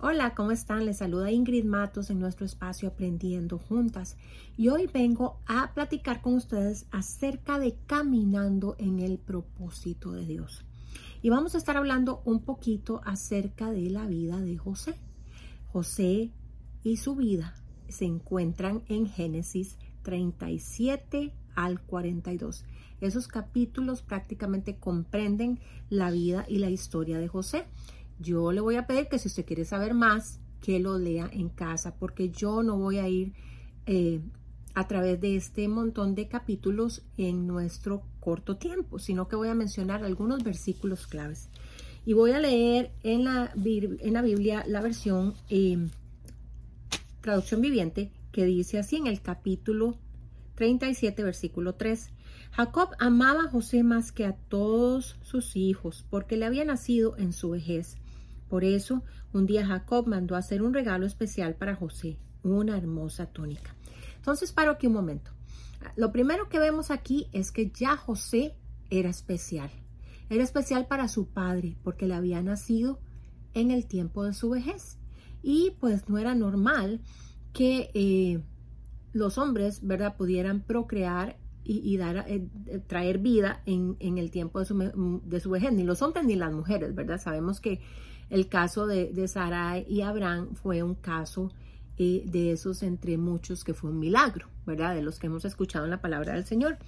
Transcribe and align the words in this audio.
Hola, 0.00 0.34
¿cómo 0.34 0.50
están? 0.50 0.84
Les 0.84 0.98
saluda 0.98 1.30
Ingrid 1.30 1.64
Matos 1.64 2.10
en 2.10 2.18
nuestro 2.18 2.44
espacio 2.44 2.88
Aprendiendo 2.88 3.58
Juntas. 3.58 4.16
Y 4.56 4.68
hoy 4.68 4.90
vengo 4.92 5.38
a 5.46 5.72
platicar 5.72 6.20
con 6.20 6.34
ustedes 6.34 6.86
acerca 6.90 7.60
de 7.60 7.76
caminando 7.86 8.74
en 8.78 8.98
el 8.98 9.18
propósito 9.18 10.12
de 10.12 10.26
Dios. 10.26 10.64
Y 11.22 11.30
vamos 11.30 11.54
a 11.54 11.58
estar 11.58 11.76
hablando 11.76 12.22
un 12.24 12.40
poquito 12.40 13.00
acerca 13.04 13.70
de 13.70 13.88
la 13.88 14.04
vida 14.06 14.40
de 14.40 14.58
José. 14.58 14.96
José 15.72 16.32
y 16.82 16.96
su 16.96 17.14
vida 17.14 17.54
se 17.88 18.04
encuentran 18.04 18.82
en 18.88 19.06
Génesis 19.06 19.78
37 20.02 21.32
al 21.54 21.80
42. 21.80 22.64
Esos 23.00 23.28
capítulos 23.28 24.02
prácticamente 24.02 24.76
comprenden 24.76 25.60
la 25.88 26.10
vida 26.10 26.44
y 26.48 26.58
la 26.58 26.68
historia 26.68 27.18
de 27.18 27.28
José. 27.28 27.64
Yo 28.18 28.52
le 28.52 28.60
voy 28.60 28.76
a 28.76 28.86
pedir 28.86 29.08
que 29.08 29.18
si 29.18 29.28
usted 29.28 29.44
quiere 29.44 29.64
saber 29.64 29.94
más, 29.94 30.40
que 30.60 30.80
lo 30.80 30.98
lea 30.98 31.28
en 31.32 31.50
casa, 31.50 31.96
porque 31.96 32.30
yo 32.30 32.62
no 32.62 32.78
voy 32.78 32.98
a 32.98 33.08
ir 33.08 33.34
eh, 33.86 34.20
a 34.74 34.88
través 34.88 35.20
de 35.20 35.36
este 35.36 35.68
montón 35.68 36.14
de 36.14 36.26
capítulos 36.26 37.02
en 37.16 37.46
nuestro 37.46 38.02
corto 38.18 38.56
tiempo, 38.56 38.98
sino 38.98 39.28
que 39.28 39.36
voy 39.36 39.48
a 39.48 39.54
mencionar 39.54 40.02
algunos 40.02 40.42
versículos 40.42 41.06
claves. 41.06 41.50
Y 42.06 42.12
voy 42.12 42.32
a 42.32 42.38
leer 42.38 42.92
en 43.02 43.24
la, 43.24 43.52
Biblia 43.54 44.64
la 44.66 44.80
versión 44.80 45.34
eh, 45.48 45.88
traducción 47.20 47.60
viviente 47.60 48.10
que 48.32 48.44
dice 48.44 48.78
así 48.78 48.96
en 48.96 49.06
el 49.06 49.20
capítulo 49.20 49.96
37, 50.56 51.22
versículo 51.22 51.74
3. 51.74 52.10
Jacob 52.52 52.90
amaba 52.98 53.44
a 53.44 53.50
José 53.50 53.82
más 53.82 54.12
que 54.12 54.24
a 54.24 54.36
todos 54.36 55.16
sus 55.22 55.56
hijos, 55.56 56.04
porque 56.10 56.36
le 56.36 56.46
había 56.46 56.64
nacido 56.64 57.16
en 57.16 57.32
su 57.32 57.50
vejez. 57.50 57.96
Por 58.48 58.64
eso, 58.64 59.02
un 59.32 59.46
día 59.46 59.66
Jacob 59.66 60.06
mandó 60.06 60.36
hacer 60.36 60.62
un 60.62 60.74
regalo 60.74 61.06
especial 61.06 61.54
para 61.54 61.74
José, 61.74 62.18
una 62.42 62.76
hermosa 62.76 63.26
túnica. 63.26 63.74
Entonces, 64.16 64.52
paro 64.52 64.72
aquí 64.72 64.86
un 64.86 64.94
momento. 64.94 65.32
Lo 65.96 66.12
primero 66.12 66.48
que 66.48 66.58
vemos 66.58 66.90
aquí 66.90 67.28
es 67.32 67.52
que 67.52 67.70
ya 67.70 67.96
José 67.96 68.56
era 68.90 69.10
especial. 69.10 69.70
Era 70.30 70.42
especial 70.42 70.86
para 70.86 71.08
su 71.08 71.28
padre, 71.28 71.76
porque 71.82 72.06
le 72.06 72.14
había 72.14 72.42
nacido 72.42 73.00
en 73.52 73.70
el 73.70 73.86
tiempo 73.86 74.24
de 74.24 74.34
su 74.34 74.50
vejez. 74.50 74.98
Y 75.42 75.72
pues 75.80 76.08
no 76.08 76.18
era 76.18 76.34
normal 76.34 77.00
que 77.52 77.90
eh, 77.94 78.42
los 79.12 79.38
hombres, 79.38 79.86
¿verdad?, 79.86 80.16
pudieran 80.16 80.62
procrear 80.62 81.38
y, 81.64 81.98
eh, 81.98 82.48
eh, 82.66 82.78
traer 82.86 83.18
vida 83.18 83.62
en, 83.64 83.96
el 84.00 84.30
tiempo 84.30 84.60
de 84.60 84.66
su, 85.40 85.50
vejez, 85.50 85.72
ni 85.72 85.82
los 85.82 86.02
hombres 86.02 86.24
ni 86.24 86.36
las 86.36 86.52
mujeres, 86.52 86.94
¿verdad? 86.94 87.20
Sabemos 87.20 87.60
que 87.60 87.80
el 88.30 88.48
caso 88.48 88.86
de, 88.86 89.28
Sarai 89.28 89.86
y 89.88 90.02
Abraham 90.02 90.54
fue 90.54 90.82
un 90.82 90.94
caso 90.94 91.52
de 91.96 92.52
esos 92.52 92.82
entre 92.82 93.16
muchos 93.16 93.62
que 93.62 93.74
fue 93.74 93.90
un 93.90 93.98
milagro, 93.98 94.48
¿verdad? 94.66 94.94
De 94.94 95.02
los 95.02 95.18
que 95.18 95.28
hemos 95.28 95.44
escuchado 95.44 95.84
en 95.84 95.90
la 95.90 96.00
palabra 96.00 96.34
del 96.34 96.44
Señor. 96.44 96.78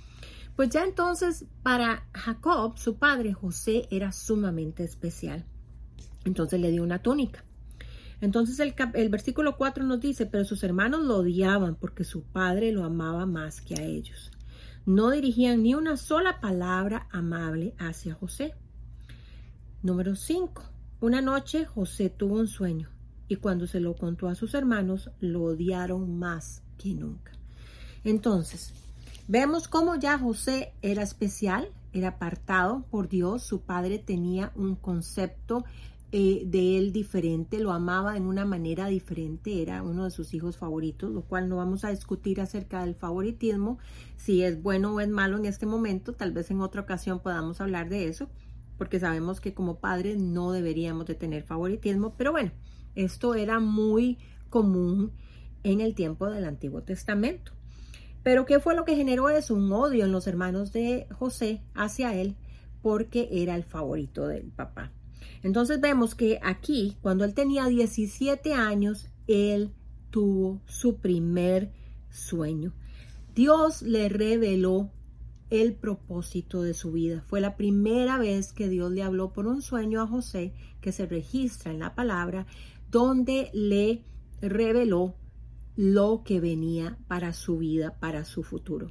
Pues 0.56 0.70
ya 0.70 0.84
entonces 0.84 1.45
para 1.62 2.09
Jacob, 2.15 2.78
su 2.78 2.97
padre 2.97 3.34
José, 3.34 3.87
era 3.91 4.11
sumamente 4.11 4.83
especial. 4.84 5.45
Entonces 6.25 6.61
le 6.61 6.70
dio 6.70 6.83
una 6.83 7.03
túnica. 7.03 7.45
Entonces 8.21 8.59
el, 8.61 8.75
el, 8.95 9.09
versículo 9.11 9.56
4 9.56 9.84
nos 9.84 10.00
dice, 10.00 10.25
pero 10.25 10.45
sus 10.45 10.65
hermanos 10.65 11.05
lo 11.05 11.19
odiaban 11.19 11.77
porque 11.77 12.05
su 12.05 12.23
padre 12.23 12.73
lo 12.73 12.84
amaba 12.84 13.27
más 13.27 13.61
que 13.61 13.75
a 13.75 13.83
ellos. 13.83 14.33
No 14.87 15.11
dirigían 15.11 15.62
ni 15.62 15.75
una 15.75 15.97
sola 15.97 16.41
palabra 16.41 17.06
amable 17.11 17.75
hacia 17.78 18.15
José. 18.15 18.55
Número 19.83 20.17
5. 20.17 20.76
Una 20.99 21.21
noche 21.21 21.67
José 21.67 22.09
tuvo 22.09 22.37
un 22.37 22.49
sueño 22.49 22.89
y 23.29 23.37
cuando 23.37 23.67
se 23.67 23.81
lo 23.81 23.95
contó 23.95 24.29
a 24.29 24.35
sus 24.35 24.55
hermanos 24.55 25.11
lo 25.21 25.43
odiaron 25.43 26.19
más 26.19 26.63
que 26.79 26.95
nunca. 26.95 27.33
Entonces, 28.03 28.73
vemos 29.29 29.69
cómo 29.69 29.97
ya 29.97 30.19
José 30.19 30.73
era 30.81 31.03
especial, 31.03 31.69
era 31.93 32.09
apartado 32.09 32.87
por 32.91 33.09
Dios, 33.09 33.43
su 33.43 33.61
padre 33.61 33.99
tenía 33.99 34.53
un 34.55 34.75
concepto 34.75 35.67
eh, 36.12 36.45
de 36.47 36.79
él 36.79 36.93
diferente, 36.93 37.61
lo 37.61 37.73
amaba 37.73 38.17
en 38.17 38.23
una 38.23 38.47
manera 38.47 38.87
diferente, 38.87 39.61
era 39.61 39.83
uno 39.83 40.05
de 40.05 40.11
sus 40.11 40.33
hijos 40.33 40.56
favoritos, 40.56 41.11
lo 41.11 41.21
cual 41.23 41.49
no 41.51 41.56
vamos 41.56 41.85
a 41.85 41.91
discutir 41.91 42.41
acerca 42.41 42.81
del 42.81 42.95
favoritismo, 42.95 43.79
si 44.17 44.43
es 44.43 44.62
bueno 44.62 44.95
o 44.95 45.01
es 45.01 45.11
malo 45.11 45.37
en 45.37 45.45
este 45.45 45.67
momento, 45.67 46.15
tal 46.15 46.33
vez 46.33 46.51
en 46.51 46.62
otra 46.62 46.81
ocasión 46.81 47.19
podamos 47.19 47.61
hablar 47.61 47.91
de 47.91 48.09
eso, 48.09 48.31
porque 48.78 49.00
sabemos 49.00 49.41
que 49.41 49.54
como 49.54 49.78
padres 49.78 50.19
no 50.19 50.53
deberíamos 50.53 51.06
de 51.06 51.14
tener 51.14 51.42
favoritismo, 51.42 52.14
pero 52.16 52.32
bueno, 52.32 52.53
esto 52.94 53.34
era 53.34 53.60
muy 53.60 54.19
común 54.50 55.12
en 55.62 55.81
el 55.81 55.94
tiempo 55.94 56.31
del 56.31 56.44
Antiguo 56.44 56.82
Testamento. 56.82 57.53
Pero 58.22 58.44
¿qué 58.44 58.59
fue 58.59 58.75
lo 58.75 58.84
que 58.84 58.97
generó 58.97 59.28
eso? 59.28 59.54
Un 59.54 59.72
odio 59.72 60.04
en 60.04 60.12
los 60.12 60.26
hermanos 60.26 60.72
de 60.72 61.06
José 61.12 61.62
hacia 61.75 62.14
él 62.14 62.37
porque 62.82 63.28
era 63.31 63.54
el 63.54 63.64
favorito 63.64 64.26
del 64.26 64.50
papá. 64.50 64.93
Entonces 65.43 65.81
vemos 65.81 66.14
que 66.14 66.41
aquí, 66.43 66.97
cuando 67.03 67.25
él 67.25 67.34
tenía 67.34 67.66
17 67.66 68.53
años, 68.54 69.08
él 69.26 69.72
tuvo 70.10 70.60
su 70.66 70.97
primer 70.97 71.70
sueño. 72.10 72.72
Dios 73.34 73.82
le 73.82 74.08
reveló 74.08 74.91
el 75.51 75.75
propósito 75.75 76.62
de 76.62 76.75
su 76.75 76.93
vida. 76.93 77.23
Fue 77.27 77.41
la 77.41 77.57
primera 77.57 78.19
vez 78.19 78.53
que 78.53 78.69
Dios 78.69 78.91
le 78.91 79.03
habló 79.03 79.33
por 79.33 79.47
un 79.47 79.62
sueño 79.62 80.01
a 80.03 80.07
José, 80.07 80.53
que 80.81 80.93
se 80.93 81.07
registra 81.07 81.71
en 81.71 81.79
la 81.79 81.95
palabra, 81.95 82.47
donde 82.91 83.51
le 83.53 84.05
reveló 84.41 85.15
lo 85.77 86.23
que 86.25 86.41
venía 86.41 86.99
para 87.09 87.33
su 87.33 87.59
vida, 87.59 87.97
para 87.99 88.25
su 88.25 88.43
futuro. 88.43 88.91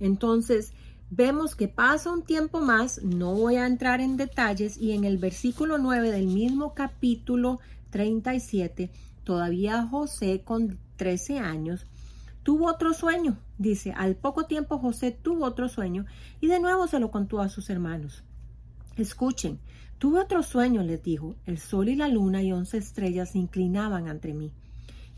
Entonces, 0.00 0.72
Vemos 1.16 1.54
que 1.54 1.68
pasa 1.68 2.10
un 2.10 2.22
tiempo 2.22 2.60
más, 2.60 3.00
no 3.04 3.34
voy 3.34 3.54
a 3.54 3.66
entrar 3.66 4.00
en 4.00 4.16
detalles, 4.16 4.76
y 4.76 4.92
en 4.92 5.04
el 5.04 5.18
versículo 5.18 5.78
9 5.78 6.10
del 6.10 6.26
mismo 6.26 6.74
capítulo 6.74 7.60
37, 7.90 8.90
todavía 9.22 9.86
José 9.86 10.42
con 10.44 10.78
13 10.96 11.38
años, 11.38 11.86
tuvo 12.44 12.68
otro 12.68 12.94
sueño. 12.94 13.36
Dice, 13.58 13.92
al 13.96 14.14
poco 14.14 14.44
tiempo 14.46 14.78
José 14.78 15.10
tuvo 15.10 15.44
otro 15.44 15.68
sueño 15.68 16.06
y 16.40 16.46
de 16.46 16.60
nuevo 16.60 16.86
se 16.86 17.00
lo 17.00 17.10
contó 17.10 17.40
a 17.40 17.48
sus 17.48 17.68
hermanos. 17.68 18.22
Escuchen, 18.96 19.58
tuve 19.98 20.20
otro 20.20 20.44
sueño, 20.44 20.84
les 20.84 21.02
dijo, 21.02 21.34
el 21.46 21.58
sol 21.58 21.88
y 21.88 21.96
la 21.96 22.06
luna 22.06 22.40
y 22.42 22.52
once 22.52 22.78
estrellas 22.78 23.32
se 23.32 23.38
inclinaban 23.38 24.06
ante 24.06 24.32
mí. 24.32 24.52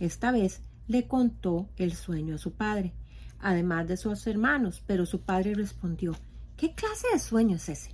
Esta 0.00 0.32
vez 0.32 0.62
le 0.88 1.06
contó 1.06 1.68
el 1.76 1.92
sueño 1.92 2.36
a 2.36 2.38
su 2.38 2.52
padre 2.52 2.94
además 3.40 3.86
de 3.88 3.96
sus 3.96 4.26
hermanos, 4.26 4.82
pero 4.86 5.06
su 5.06 5.20
padre 5.20 5.54
respondió, 5.54 6.16
¿qué 6.56 6.74
clase 6.74 7.06
de 7.12 7.18
sueño 7.18 7.56
es 7.56 7.68
ese? 7.68 7.90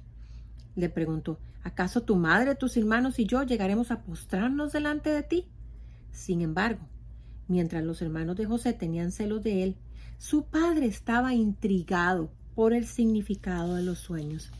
Le 0.77 0.89
preguntó, 0.89 1.39
¿acaso 1.63 2.03
tu 2.03 2.17
madre, 2.17 2.55
tus 2.55 2.77
hermanos 2.77 3.19
y 3.19 3.27
yo 3.27 3.43
llegaremos 3.43 3.91
a 3.91 4.03
postrarnos 4.03 4.73
delante 4.73 5.11
de 5.11 5.23
ti? 5.23 5.47
Sin 6.11 6.41
embargo, 6.41 6.87
mientras 7.53 7.85
los 7.85 8.03
hermanos 8.03 8.37
de 8.37 8.47
José 8.47 8.73
tenían 8.73 9.13
celos 9.13 9.43
de 9.43 9.63
él, 9.63 9.77
su 10.19 10.45
padre 10.47 10.87
estaba 10.87 11.35
intrigado 11.35 12.31
por 12.55 12.73
el 12.73 12.87
significado 12.87 13.77
de 13.77 13.83
los 13.83 13.99
sueños. 13.99 14.51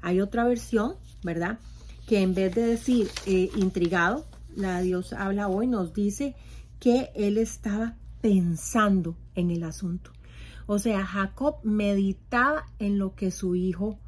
Hay 0.00 0.20
otra 0.20 0.44
versión, 0.44 0.94
¿verdad? 1.22 1.58
Que 2.06 2.22
en 2.22 2.34
vez 2.34 2.54
de 2.54 2.62
decir 2.62 3.08
eh, 3.26 3.50
intrigado, 3.56 4.26
la 4.56 4.80
Dios 4.80 5.12
habla 5.12 5.48
hoy, 5.48 5.66
nos 5.66 5.92
dice 5.92 6.34
que 6.80 7.10
él 7.14 7.36
estaba 7.38 7.96
pensando 8.20 9.16
en 9.34 9.50
el 9.50 9.62
asunto. 9.62 10.10
O 10.66 10.78
sea, 10.78 11.04
Jacob 11.04 11.56
meditaba 11.62 12.66
en 12.78 12.98
lo 12.98 13.14
que 13.14 13.30
su 13.30 13.54
hijo 13.54 13.98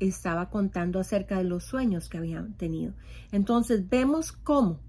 estaba 0.00 0.50
contando 0.50 0.98
acerca 0.98 1.38
de 1.38 1.44
los 1.44 1.64
sueños 1.64 2.08
que 2.08 2.18
habían 2.18 2.54
tenido. 2.54 2.92
Entonces 3.32 3.88
vemos 3.88 4.32
cómo 4.32 4.80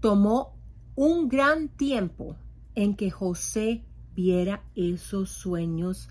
tomó 0.00 0.57
un 1.00 1.28
gran 1.28 1.68
tiempo 1.68 2.34
en 2.74 2.96
que 2.96 3.08
José 3.08 3.84
viera 4.16 4.64
esos 4.74 5.30
sueños 5.30 6.08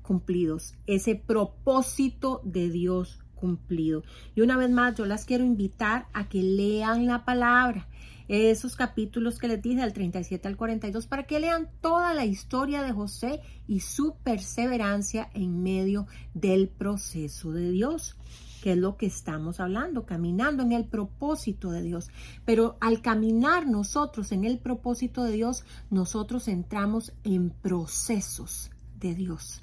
cumplidos, 0.00 0.76
ese 0.86 1.14
propósito 1.14 2.40
de 2.42 2.70
Dios 2.70 3.18
cumplido. 3.34 4.02
Y 4.34 4.40
una 4.40 4.56
vez 4.56 4.70
más, 4.70 4.94
yo 4.94 5.04
las 5.04 5.26
quiero 5.26 5.44
invitar 5.44 6.06
a 6.14 6.26
que 6.30 6.42
lean 6.42 7.04
la 7.04 7.26
palabra, 7.26 7.86
esos 8.26 8.76
capítulos 8.76 9.38
que 9.38 9.48
les 9.48 9.60
dije, 9.60 9.82
del 9.82 9.92
37 9.92 10.48
al 10.48 10.56
42, 10.56 11.06
para 11.06 11.24
que 11.24 11.38
lean 11.38 11.68
toda 11.82 12.14
la 12.14 12.24
historia 12.24 12.82
de 12.82 12.92
José 12.92 13.42
y 13.68 13.80
su 13.80 14.16
perseverancia 14.24 15.28
en 15.34 15.62
medio 15.62 16.06
del 16.32 16.68
proceso 16.68 17.52
de 17.52 17.70
Dios 17.72 18.16
que 18.64 18.72
es 18.72 18.78
lo 18.78 18.96
que 18.96 19.04
estamos 19.04 19.60
hablando, 19.60 20.06
caminando 20.06 20.62
en 20.62 20.72
el 20.72 20.86
propósito 20.86 21.70
de 21.70 21.82
Dios. 21.82 22.08
Pero 22.46 22.78
al 22.80 23.02
caminar 23.02 23.66
nosotros 23.66 24.32
en 24.32 24.46
el 24.46 24.58
propósito 24.58 25.22
de 25.22 25.32
Dios, 25.32 25.66
nosotros 25.90 26.48
entramos 26.48 27.12
en 27.24 27.50
procesos 27.50 28.70
de 28.98 29.14
Dios. 29.14 29.60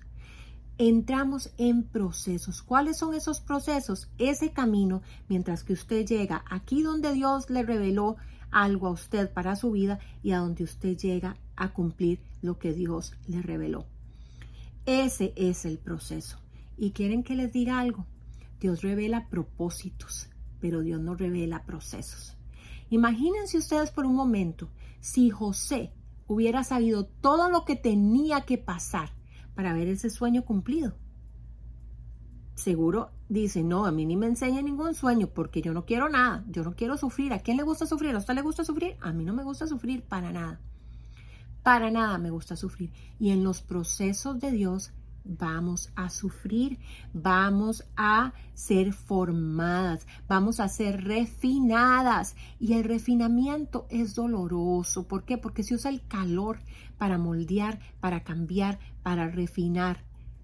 entramos 0.77 1.50
en 1.57 1.81
procesos. 1.81 2.62
¿Cuáles 2.62 3.00
son 3.00 3.15
esos 3.15 3.42
procesos? 3.42 4.07
Ese 4.19 4.51
camino 4.51 5.01
mientras 5.27 5.63
que 5.63 5.74
usted 5.74 6.06
llega 6.06 6.45
aquí 6.47 6.83
donde 6.83 7.12
Dios 7.12 7.50
le 7.50 7.63
reveló 7.63 8.18
algo 8.51 8.86
a 8.86 8.92
usted 8.92 9.33
para 9.33 9.56
su 9.56 9.71
vida 9.71 9.97
y 10.21 10.33
a 10.33 10.38
donde 10.38 10.63
usted 10.63 10.95
llega 10.95 11.38
a 11.56 11.74
cumplir 11.74 12.21
lo 12.44 12.59
que 12.59 12.71
Dios 12.74 13.13
le 13.25 13.42
reveló. 13.42 13.88
Ese 14.86 15.33
es 15.36 15.65
el 15.65 15.80
proceso. 15.80 16.38
¿Y 16.77 16.92
quieren 16.92 17.24
que 17.24 17.33
les 17.36 17.51
diga 17.51 17.80
algo? 17.80 18.06
Dios 18.61 18.83
revela 18.83 19.27
propósitos, 19.27 20.29
pero 20.59 20.83
Dios 20.83 21.01
no 21.01 21.15
revela 21.15 21.65
procesos. 21.65 22.37
Imagínense 22.91 23.57
ustedes 23.57 23.89
por 23.89 24.05
un 24.05 24.15
momento 24.15 24.69
si 24.99 25.31
José 25.31 25.91
hubiera 26.27 26.63
sabido 26.63 27.07
todo 27.07 27.49
lo 27.49 27.65
que 27.65 27.75
tenía 27.75 28.41
que 28.41 28.59
pasar 28.59 29.13
para 29.55 29.73
ver 29.73 29.87
ese 29.87 30.11
sueño 30.11 30.45
cumplido. 30.45 30.95
Seguro 32.53 33.09
dice, 33.29 33.63
no, 33.63 33.87
a 33.87 33.91
mí 33.91 34.05
ni 34.05 34.15
me 34.15 34.27
enseña 34.27 34.61
ningún 34.61 34.93
sueño 34.93 35.27
porque 35.33 35.63
yo 35.63 35.73
no 35.73 35.85
quiero 35.85 36.07
nada, 36.07 36.45
yo 36.47 36.63
no 36.63 36.75
quiero 36.75 36.97
sufrir. 36.97 37.33
¿A 37.33 37.39
quién 37.39 37.57
le 37.57 37.63
gusta 37.63 37.87
sufrir? 37.87 38.13
¿A 38.13 38.19
usted 38.19 38.35
le 38.35 38.43
gusta 38.43 38.63
sufrir? 38.63 38.95
A 39.01 39.11
mí 39.11 39.25
no 39.25 39.33
me 39.33 39.43
gusta 39.43 39.65
sufrir 39.65 40.03
para 40.03 40.31
nada. 40.31 40.61
Para 41.63 41.89
nada 41.89 42.19
me 42.19 42.29
gusta 42.29 42.55
sufrir. 42.55 42.91
Y 43.19 43.31
en 43.31 43.43
los 43.43 43.63
procesos 43.63 44.39
de 44.39 44.51
Dios 44.51 44.93
vamos 45.23 45.91
a 45.95 46.09
sufrir, 46.09 46.79
vamos 47.13 47.83
a 47.95 48.33
ser 48.53 48.94
formadas, 48.94 50.07
vamos 50.27 50.59
a 50.59 50.68
ser 50.68 51.03
refinadas. 51.03 52.35
Y 52.59 52.73
el 52.73 52.83
refinamiento 52.83 53.88
es 53.89 54.15
doloroso. 54.15 55.07
¿Por 55.07 55.23
qué? 55.23 55.38
Porque 55.38 55.63
se 55.63 55.75
usa 55.75 55.91
el 55.91 56.06
calor 56.07 56.59
para 56.97 57.18
moldear, 57.18 57.79
para 58.00 58.23
cambiar, 58.23 58.79
para 59.03 59.29
refinar 59.29 60.03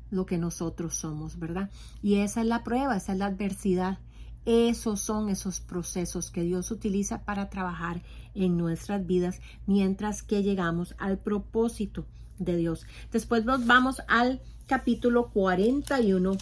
lo 0.09 0.25
que 0.25 0.37
nosotros 0.37 0.95
somos, 0.95 1.37
¿verdad? 1.39 1.69
Y 2.01 2.15
esa 2.15 2.41
es 2.41 2.47
la 2.47 2.63
prueba, 2.63 2.97
esa 2.97 3.13
es 3.13 3.19
la 3.19 3.25
adversidad. 3.27 3.99
Esos 4.45 5.01
son 5.01 5.27
esos 5.27 5.59
procesos 5.59 6.31
que 6.31 6.43
Dios 6.43 6.71
utiliza 6.71 7.25
para 7.25 7.49
trabajar 7.49 8.01
en 8.33 8.55
nuestras 8.55 9.05
vidas 9.05 9.41
mientras 9.65 10.23
que 10.23 10.41
llegamos 10.41 10.95
al 10.99 11.17
propósito 11.17 12.05
de 12.39 12.55
Dios. 12.57 12.85
Después 13.11 13.45
nos 13.45 13.65
vamos 13.65 14.01
al 14.07 14.41
capítulo 14.65 15.29
41, 15.29 16.37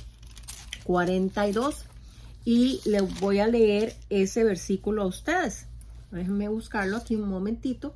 42 0.84 1.86
y 2.44 2.82
le 2.86 3.02
voy 3.02 3.40
a 3.40 3.48
leer 3.48 3.96
ese 4.10 4.44
versículo 4.44 5.04
a 5.04 5.08
ustedes. 5.08 5.68
Déjenme 6.12 6.48
buscarlo 6.48 6.98
aquí 6.98 7.16
un 7.16 7.30
momentito. 7.30 7.94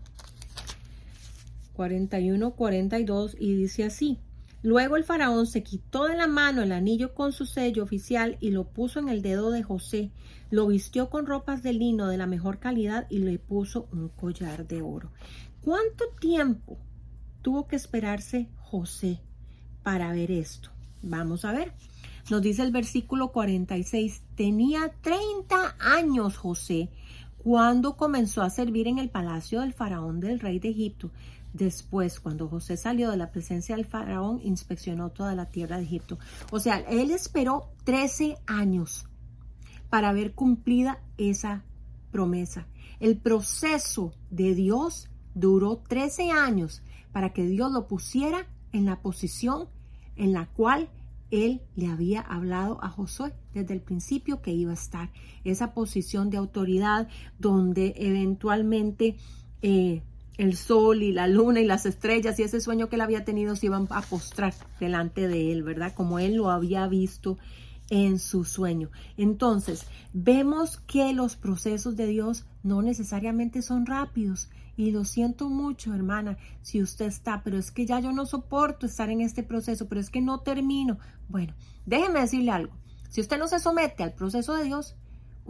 41, 1.73 2.51
42 2.51 3.37
y 3.39 3.55
dice 3.55 3.85
así. 3.85 4.19
Luego 4.61 4.97
el 4.97 5.05
faraón 5.05 5.47
se 5.47 5.63
quitó 5.63 6.05
de 6.05 6.17
la 6.17 6.27
mano 6.27 6.61
el 6.61 6.73
anillo 6.73 7.13
con 7.13 7.31
su 7.31 7.45
sello 7.45 7.81
oficial 7.81 8.37
y 8.41 8.49
lo 8.51 8.65
puso 8.65 8.99
en 8.99 9.07
el 9.07 9.21
dedo 9.21 9.51
de 9.51 9.63
José, 9.63 10.11
lo 10.51 10.67
vistió 10.67 11.09
con 11.09 11.25
ropas 11.25 11.63
de 11.63 11.71
lino 11.71 12.07
de 12.09 12.17
la 12.17 12.27
mejor 12.27 12.59
calidad 12.59 13.07
y 13.09 13.19
le 13.19 13.39
puso 13.39 13.87
un 13.93 14.09
collar 14.09 14.67
de 14.67 14.81
oro. 14.81 15.11
¿Cuánto 15.61 16.09
tiempo 16.19 16.77
tuvo 17.49 17.65
que 17.65 17.77
esperarse 17.77 18.47
José 18.59 19.19
para 19.81 20.11
ver 20.11 20.29
esto? 20.29 20.69
Vamos 21.01 21.45
a 21.45 21.51
ver. 21.51 21.73
Nos 22.29 22.43
dice 22.43 22.61
el 22.61 22.71
versículo 22.71 23.31
46, 23.31 24.21
tenía 24.35 24.93
30 25.01 25.77
años 25.79 26.37
José 26.37 26.91
cuando 27.39 27.97
comenzó 27.97 28.43
a 28.43 28.51
servir 28.51 28.87
en 28.87 28.99
el 28.99 29.09
palacio 29.09 29.61
del 29.61 29.73
faraón 29.73 30.19
del 30.19 30.39
rey 30.39 30.59
de 30.59 30.69
Egipto. 30.69 31.09
Después, 31.51 32.19
cuando 32.19 32.47
José 32.47 32.77
salió 32.77 33.09
de 33.09 33.17
la 33.17 33.31
presencia 33.31 33.75
del 33.75 33.85
faraón, 33.85 34.39
inspeccionó 34.43 35.09
toda 35.09 35.33
la 35.33 35.47
tierra 35.47 35.77
de 35.77 35.85
Egipto. 35.85 36.19
O 36.51 36.59
sea, 36.59 36.77
él 36.87 37.09
esperó 37.09 37.71
13 37.83 38.37
años 38.45 39.07
para 39.89 40.13
ver 40.13 40.35
cumplida 40.35 40.99
esa 41.17 41.63
promesa. 42.11 42.67
El 42.99 43.17
proceso 43.17 44.13
de 44.29 44.53
Dios 44.53 45.09
duró 45.39 45.81
13 45.87 46.31
años 46.31 46.81
para 47.11 47.33
que 47.33 47.45
Dios 47.45 47.71
lo 47.71 47.87
pusiera 47.87 48.47
en 48.71 48.85
la 48.85 49.01
posición 49.01 49.67
en 50.15 50.33
la 50.33 50.47
cual 50.47 50.89
él 51.31 51.61
le 51.75 51.87
había 51.87 52.21
hablado 52.21 52.83
a 52.83 52.89
Josué 52.89 53.33
desde 53.53 53.73
el 53.73 53.81
principio 53.81 54.41
que 54.41 54.51
iba 54.51 54.71
a 54.71 54.75
estar. 54.75 55.11
Esa 55.43 55.73
posición 55.73 56.29
de 56.29 56.37
autoridad 56.37 57.07
donde 57.37 57.93
eventualmente 57.97 59.15
eh, 59.61 60.01
el 60.37 60.55
sol 60.55 61.03
y 61.03 61.11
la 61.11 61.27
luna 61.27 61.59
y 61.59 61.65
las 61.65 61.85
estrellas 61.85 62.39
y 62.39 62.43
ese 62.43 62.61
sueño 62.61 62.89
que 62.89 62.95
él 62.95 63.01
había 63.01 63.25
tenido 63.25 63.55
se 63.55 63.67
iban 63.67 63.87
a 63.91 64.01
postrar 64.01 64.53
delante 64.79 65.27
de 65.27 65.51
él, 65.51 65.63
¿verdad? 65.63 65.93
Como 65.93 66.17
él 66.19 66.35
lo 66.35 66.49
había 66.49 66.87
visto 66.87 67.37
en 67.89 68.19
su 68.19 68.43
sueño. 68.43 68.89
Entonces, 69.17 69.85
vemos 70.13 70.77
que 70.77 71.13
los 71.13 71.35
procesos 71.35 71.95
de 71.95 72.07
Dios 72.07 72.45
no 72.63 72.81
necesariamente 72.81 73.61
son 73.61 73.85
rápidos. 73.85 74.49
Y 74.75 74.91
lo 74.91 75.03
siento 75.03 75.49
mucho, 75.49 75.93
hermana, 75.93 76.37
si 76.61 76.81
usted 76.81 77.07
está, 77.07 77.43
pero 77.43 77.57
es 77.57 77.69
que 77.71 77.85
ya 77.85 77.99
yo 77.99 78.13
no 78.13 78.25
soporto 78.25 78.85
estar 78.85 79.09
en 79.09 79.19
este 79.19 79.43
proceso, 79.43 79.89
pero 79.89 79.99
es 79.99 80.09
que 80.09 80.21
no 80.21 80.39
termino. 80.39 80.99
Bueno, 81.27 81.53
déjeme 81.85 82.21
decirle 82.21 82.51
algo. 82.51 82.73
Si 83.09 83.19
usted 83.19 83.37
no 83.37 83.47
se 83.47 83.59
somete 83.59 84.03
al 84.03 84.13
proceso 84.13 84.53
de 84.53 84.63
Dios, 84.63 84.95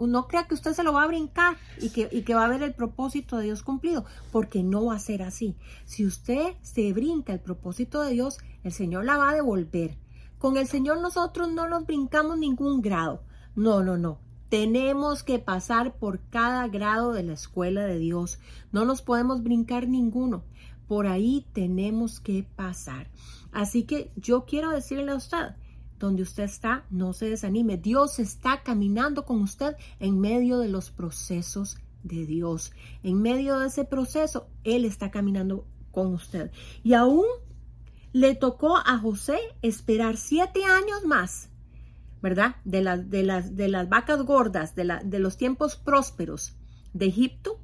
no 0.06 0.26
crea 0.26 0.46
que 0.46 0.54
usted 0.54 0.72
se 0.72 0.82
lo 0.82 0.92
va 0.92 1.02
a 1.02 1.08
brincar 1.08 1.56
y 1.78 1.90
que, 1.90 2.34
va 2.34 2.44
a 2.44 2.48
ver 2.48 2.62
el 2.62 2.74
propósito 2.74 3.36
de 3.36 3.44
Dios 3.44 3.62
cumplido, 3.62 4.04
porque 4.32 4.62
no 4.62 4.86
va 4.86 4.96
a 4.96 5.00
ser 5.00 5.22
así. 5.22 5.56
Si 5.84 6.06
usted 6.06 6.54
se 6.62 6.92
brinca 6.92 7.32
el 7.32 7.40
propósito 7.40 8.02
de 8.02 8.12
Dios, 8.12 8.38
el 8.64 8.72
Señor 8.72 9.04
la 9.04 9.16
va 9.16 9.30
a 9.30 9.34
devolver. 9.34 9.98
Con 10.40 10.56
el 10.56 10.66
Señor 10.66 11.02
nosotros 11.02 11.52
no 11.52 11.68
nos 11.68 11.84
brincamos 11.84 12.38
ningún 12.38 12.80
grado. 12.80 13.22
No, 13.54 13.84
no, 13.84 13.98
no. 13.98 14.20
Tenemos 14.48 15.22
que 15.22 15.38
pasar 15.38 15.98
por 15.98 16.18
cada 16.30 16.66
grado 16.66 17.12
de 17.12 17.22
la 17.22 17.34
escuela 17.34 17.84
de 17.84 17.98
Dios. 17.98 18.38
No 18.72 18.86
nos 18.86 19.02
podemos 19.02 19.42
brincar 19.42 19.86
ninguno. 19.86 20.44
Por 20.88 21.06
ahí 21.06 21.46
tenemos 21.52 22.20
que 22.20 22.48
pasar. 22.56 23.10
Así 23.52 23.82
que 23.82 24.12
yo 24.16 24.46
quiero 24.46 24.70
decirle 24.70 25.12
a 25.12 25.16
usted, 25.16 25.56
donde 25.98 26.22
usted 26.22 26.44
está, 26.44 26.86
no 26.88 27.12
se 27.12 27.28
desanime. 27.28 27.76
Dios 27.76 28.18
está 28.18 28.62
caminando 28.62 29.26
con 29.26 29.42
usted 29.42 29.76
en 29.98 30.20
medio 30.20 30.58
de 30.58 30.68
los 30.68 30.90
procesos 30.90 31.76
de 32.02 32.24
Dios. 32.24 32.72
En 33.02 33.20
medio 33.20 33.58
de 33.58 33.66
ese 33.66 33.84
proceso, 33.84 34.48
Él 34.64 34.86
está 34.86 35.10
caminando 35.10 35.66
con 35.92 36.14
usted. 36.14 36.50
Y 36.82 36.94
aún 36.94 37.26
le 38.12 38.34
tocó 38.34 38.76
a 38.76 38.98
José 38.98 39.38
esperar 39.62 40.16
siete 40.16 40.64
años 40.64 41.04
más, 41.04 41.50
¿verdad? 42.22 42.56
De, 42.64 42.78
de, 43.06 43.22
las, 43.22 43.56
de 43.56 43.68
las 43.68 43.88
vacas 43.88 44.22
gordas, 44.22 44.74
de, 44.74 44.84
la, 44.84 45.02
de 45.02 45.18
los 45.18 45.36
tiempos 45.36 45.76
prósperos 45.76 46.54
de 46.92 47.06
Egipto. 47.06 47.60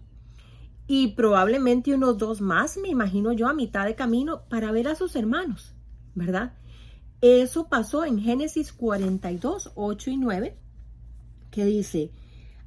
Y 0.88 1.08
probablemente 1.08 1.94
unos 1.94 2.16
dos 2.16 2.40
más, 2.40 2.76
me 2.76 2.88
imagino 2.88 3.32
yo, 3.32 3.48
a 3.48 3.54
mitad 3.54 3.86
de 3.86 3.96
camino 3.96 4.42
para 4.48 4.70
ver 4.70 4.86
a 4.86 4.94
sus 4.94 5.16
hermanos, 5.16 5.74
¿verdad? 6.14 6.54
Eso 7.20 7.68
pasó 7.68 8.04
en 8.04 8.20
Génesis 8.20 8.72
42, 8.72 9.72
8 9.74 10.10
y 10.10 10.16
9, 10.16 10.56
que 11.50 11.64
dice, 11.64 12.12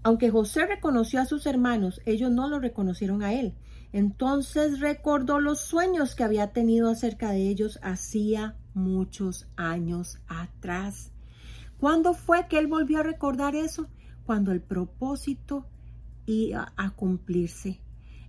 aunque 0.03 0.31
José 0.31 0.65
reconoció 0.65 1.21
a 1.21 1.25
sus 1.25 1.45
hermanos, 1.45 2.01
ellos 2.05 2.31
no 2.31 2.49
lo 2.49 2.59
reconocieron 2.59 3.23
a 3.23 3.33
él. 3.33 3.53
Entonces 3.91 4.79
recordó 4.79 5.39
los 5.39 5.59
sueños 5.59 6.15
que 6.15 6.23
había 6.23 6.51
tenido 6.51 6.89
acerca 6.89 7.31
de 7.31 7.49
ellos 7.49 7.79
hacía 7.81 8.55
muchos 8.73 9.47
años 9.55 10.19
atrás. 10.27 11.11
¿Cuándo 11.79 12.13
fue 12.13 12.47
que 12.47 12.59
él 12.59 12.67
volvió 12.67 12.99
a 12.99 13.03
recordar 13.03 13.55
eso? 13.55 13.87
Cuando 14.25 14.51
el 14.51 14.61
propósito 14.61 15.65
iba 16.25 16.73
a 16.77 16.91
cumplirse 16.91 17.81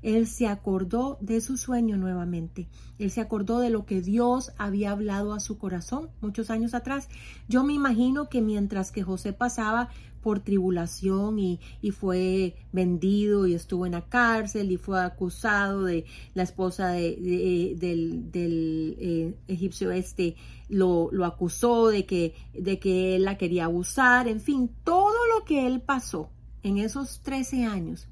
él 0.02 0.26
se 0.26 0.46
acordó 0.46 1.18
de 1.20 1.40
su 1.40 1.56
sueño 1.56 1.96
nuevamente. 1.96 2.68
Él 2.98 3.10
se 3.10 3.20
acordó 3.20 3.60
de 3.60 3.70
lo 3.70 3.86
que 3.86 4.00
Dios 4.00 4.52
había 4.58 4.92
hablado 4.92 5.32
a 5.32 5.40
su 5.40 5.58
corazón 5.58 6.10
muchos 6.20 6.50
años 6.50 6.74
atrás. 6.74 7.08
Yo 7.48 7.64
me 7.64 7.74
imagino 7.74 8.28
que 8.28 8.40
mientras 8.40 8.92
que 8.92 9.02
José 9.02 9.32
pasaba 9.32 9.88
por 10.22 10.40
tribulación 10.40 11.38
y, 11.38 11.58
fue 11.92 12.54
vendido 12.72 13.46
y 13.46 13.54
estuvo 13.54 13.86
en 13.86 13.92
la 13.92 14.02
cárcel 14.02 14.70
y 14.70 14.76
fue 14.76 15.02
acusado 15.02 15.84
de 15.84 16.04
la 16.34 16.42
esposa 16.42 16.88
de, 16.90 17.74
del, 17.78 18.96
eh, 18.98 19.34
egipcio 19.48 19.90
este, 19.90 20.36
lo, 20.68 21.08
lo, 21.10 21.24
acusó 21.24 21.88
de 21.88 22.04
que, 22.04 22.34
de 22.52 22.78
que 22.78 23.16
él 23.16 23.24
la 23.24 23.38
quería 23.38 23.64
abusar, 23.64 24.28
en 24.28 24.40
fin, 24.40 24.70
todo 24.84 25.16
lo 25.34 25.44
que 25.44 25.66
él 25.66 25.80
pasó 25.80 26.30
en 26.62 26.76
esos 26.76 27.20
13 27.22 27.64
años 27.64 28.06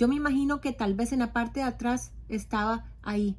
yo 0.00 0.08
me 0.08 0.14
imagino 0.14 0.62
que 0.62 0.72
tal 0.72 0.94
vez 0.94 1.12
en 1.12 1.18
la 1.18 1.34
parte 1.34 1.60
de 1.60 1.66
atrás 1.66 2.14
estaba 2.30 2.86
ahí. 3.02 3.36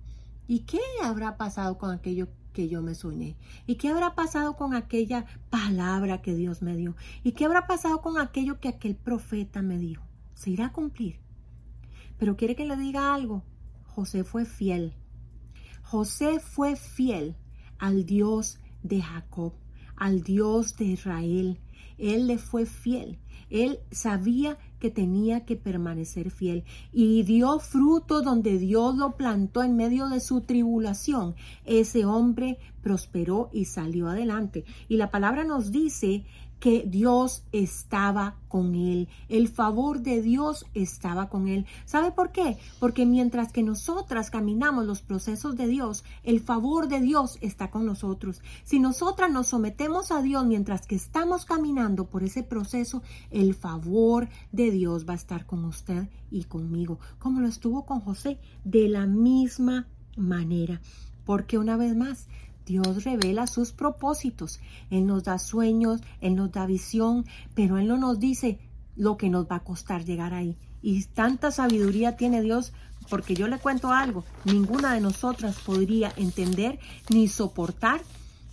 ¿Y 0.47 0.59
qué 0.59 0.77
habrá 1.03 1.35
pasado 1.35 1.79
con 1.79 1.89
aquello 1.89 2.27
que 2.53 2.69
yo 2.69 2.83
me 2.83 2.93
soñé? 2.93 3.35
¿Y 3.65 3.77
qué 3.77 3.87
habrá 3.87 4.13
pasado 4.13 4.55
con 4.55 4.75
aquella 4.75 5.25
palabra 5.49 6.21
que 6.21 6.35
Dios 6.35 6.61
me 6.61 6.75
dio? 6.75 6.95
¿Y 7.23 7.31
qué 7.31 7.45
habrá 7.45 7.65
pasado 7.65 8.03
con 8.03 8.19
aquello 8.19 8.59
que 8.59 8.67
aquel 8.67 8.95
profeta 8.95 9.63
me 9.63 9.79
dijo? 9.79 10.03
Se 10.35 10.51
irá 10.51 10.67
a 10.67 10.71
cumplir. 10.71 11.19
Pero 12.19 12.37
quiere 12.37 12.55
que 12.55 12.67
le 12.67 12.77
diga 12.77 13.15
algo. 13.15 13.41
José 13.87 14.23
fue 14.23 14.45
fiel. 14.45 14.93
José 15.81 16.39
fue 16.39 16.75
fiel 16.75 17.37
al 17.79 18.05
Dios 18.05 18.59
de 18.83 19.01
Jacob. 19.01 19.53
al 19.95 20.21
Dios 20.21 20.75
de 20.77 20.85
Israel. 20.85 21.59
Él 21.97 22.27
le 22.27 22.37
fue 22.37 22.67
fiel. 22.67 23.17
Él 23.49 23.79
sabía 23.91 24.59
que 24.81 24.89
tenía 24.89 25.45
que 25.45 25.55
permanecer 25.55 26.31
fiel 26.31 26.65
y 26.91 27.23
dio 27.23 27.59
fruto 27.59 28.21
donde 28.21 28.57
Dios 28.57 28.97
lo 28.97 29.15
plantó 29.15 29.63
en 29.63 29.77
medio 29.77 30.09
de 30.09 30.19
su 30.19 30.41
tribulación. 30.41 31.35
Ese 31.63 32.03
hombre 32.03 32.57
prosperó 32.81 33.50
y 33.53 33.65
salió 33.65 34.09
adelante. 34.09 34.65
Y 34.89 34.97
la 34.97 35.11
palabra 35.11 35.45
nos 35.45 35.71
dice 35.71 36.25
que 36.61 36.85
Dios 36.87 37.43
estaba 37.51 38.35
con 38.47 38.75
él. 38.75 39.09
El 39.29 39.47
favor 39.47 40.01
de 40.01 40.21
Dios 40.21 40.67
estaba 40.75 41.27
con 41.27 41.47
él. 41.47 41.65
¿Sabe 41.85 42.11
por 42.11 42.31
qué? 42.31 42.59
Porque 42.79 43.07
mientras 43.07 43.51
que 43.51 43.63
nosotras 43.63 44.29
caminamos 44.29 44.85
los 44.85 45.01
procesos 45.01 45.57
de 45.57 45.65
Dios, 45.65 46.03
el 46.23 46.39
favor 46.39 46.87
de 46.87 47.01
Dios 47.01 47.39
está 47.41 47.71
con 47.71 47.87
nosotros. 47.87 48.41
Si 48.63 48.79
nosotras 48.79 49.31
nos 49.31 49.47
sometemos 49.47 50.11
a 50.11 50.21
Dios 50.21 50.45
mientras 50.45 50.85
que 50.85 50.93
estamos 50.93 51.45
caminando 51.45 52.05
por 52.05 52.23
ese 52.23 52.43
proceso, 52.43 53.01
el 53.31 53.55
favor 53.55 54.29
de 54.51 54.69
Dios 54.69 55.09
va 55.09 55.13
a 55.13 55.15
estar 55.15 55.47
con 55.47 55.65
usted 55.65 56.09
y 56.29 56.43
conmigo, 56.43 56.99
como 57.17 57.41
lo 57.41 57.47
estuvo 57.47 57.87
con 57.87 58.01
José, 58.01 58.39
de 58.63 58.87
la 58.87 59.07
misma 59.07 59.87
manera. 60.15 60.79
Porque 61.25 61.57
una 61.57 61.75
vez 61.75 61.95
más, 61.95 62.27
Dios 62.65 63.03
revela 63.03 63.47
sus 63.47 63.71
propósitos. 63.71 64.59
Él 64.89 65.05
nos 65.05 65.23
da 65.23 65.37
sueños, 65.39 66.01
Él 66.19 66.35
nos 66.35 66.51
da 66.51 66.65
visión, 66.65 67.25
pero 67.55 67.77
Él 67.77 67.87
no 67.87 67.97
nos 67.97 68.19
dice 68.19 68.59
lo 68.95 69.17
que 69.17 69.29
nos 69.29 69.45
va 69.45 69.57
a 69.57 69.63
costar 69.63 70.05
llegar 70.05 70.33
ahí. 70.33 70.57
Y 70.81 71.03
tanta 71.05 71.51
sabiduría 71.51 72.15
tiene 72.17 72.41
Dios, 72.41 72.73
porque 73.09 73.35
yo 73.35 73.47
le 73.47 73.59
cuento 73.59 73.91
algo, 73.91 74.23
ninguna 74.45 74.93
de 74.93 75.01
nosotras 75.01 75.57
podría 75.59 76.11
entender 76.15 76.79
ni 77.09 77.27
soportar, 77.27 78.01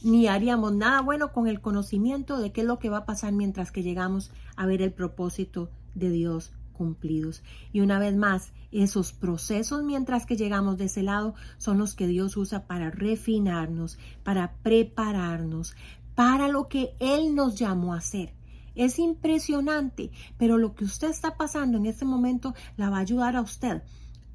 ni 0.03 0.27
haríamos 0.27 0.75
nada 0.75 1.01
bueno 1.01 1.33
con 1.33 1.49
el 1.49 1.61
conocimiento 1.61 2.39
de 2.39 2.53
qué 2.53 2.61
es 2.63 2.67
lo 2.67 2.79
que 2.79 2.91
va 2.91 2.99
a 2.99 3.07
pasar 3.07 3.33
mientras 3.33 3.73
que 3.73 3.83
llegamos 3.83 4.31
a 4.57 4.67
ver 4.67 4.83
el 4.83 4.93
propósito 4.93 5.71
de 5.95 6.11
Dios 6.11 6.53
cumplidos. 6.73 7.43
Y 7.73 7.81
una 7.81 7.99
vez 7.99 8.17
más, 8.17 8.53
esos 8.71 9.13
procesos 9.13 9.83
mientras 9.83 10.27
que 10.27 10.37
llegamos 10.37 10.77
de 10.77 10.87
ese 10.87 11.03
lado 11.03 11.35
son 11.57 11.79
los 11.79 11.95
que 11.95 12.07
Dios 12.07 12.37
usa 12.37 12.67
para 12.67 12.91
refinarnos, 12.91 13.99
para 14.23 14.55
prepararnos, 14.63 15.75
para 16.15 16.49
lo 16.49 16.69
que 16.69 16.95
Él 17.01 17.35
nos 17.35 17.57
llamó 17.57 17.95
a 17.95 17.99
hacer. 17.99 18.35
Es 18.75 18.99
impresionante, 18.99 20.11
pero 20.37 20.59
lo 20.59 20.75
que 20.75 20.85
usted 20.85 21.11
está 21.11 21.37
pasando 21.37 21.79
en 21.79 21.87
este 21.87 22.05
momento 22.05 22.55
la 22.77 22.91
va 22.91 22.99
a 22.99 23.01
ayudar 23.01 23.37
a 23.37 23.41
usted 23.41 23.83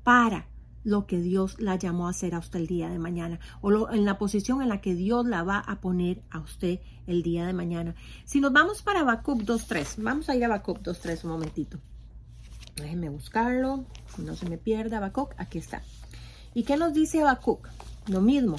para 0.03 0.47
lo 0.83 1.05
que 1.07 1.19
Dios 1.19 1.59
la 1.59 1.77
llamó 1.77 2.07
a 2.07 2.09
hacer 2.09 2.35
a 2.35 2.39
usted 2.39 2.59
el 2.59 2.67
día 2.67 2.89
de 2.89 2.99
mañana 2.99 3.39
o 3.61 3.89
en 3.89 4.03
la 4.03 4.17
posición 4.17 4.61
en 4.61 4.69
la 4.69 4.81
que 4.81 4.95
Dios 4.95 5.25
la 5.25 5.43
va 5.43 5.59
a 5.59 5.79
poner 5.79 6.23
a 6.29 6.39
usted 6.39 6.81
el 7.07 7.23
día 7.23 7.45
de 7.45 7.53
mañana. 7.53 7.95
Si 8.25 8.41
nos 8.41 8.51
vamos 8.51 8.81
para 8.81 9.01
Habacuc 9.01 9.41
2.3, 9.43 10.03
vamos 10.03 10.29
a 10.29 10.35
ir 10.35 10.43
a 10.43 10.47
Habacuc 10.47 10.79
2.3 10.79 11.23
un 11.23 11.31
momentito. 11.31 11.79
Déjenme 12.75 13.09
buscarlo, 13.09 13.85
no 14.17 14.35
se 14.35 14.49
me 14.49 14.57
pierda 14.57 14.97
Habacuc, 14.97 15.33
aquí 15.37 15.59
está. 15.59 15.83
¿Y 16.53 16.63
qué 16.63 16.77
nos 16.77 16.93
dice 16.93 17.21
Habacuc? 17.21 17.69
Lo 18.07 18.21
mismo. 18.21 18.57